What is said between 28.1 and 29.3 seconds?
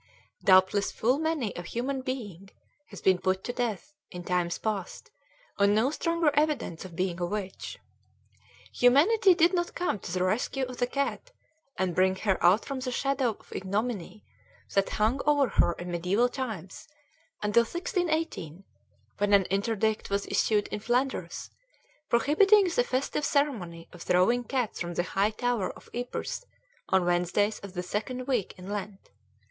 week in Lent.